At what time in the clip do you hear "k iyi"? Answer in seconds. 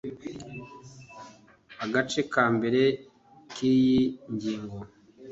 3.53-4.01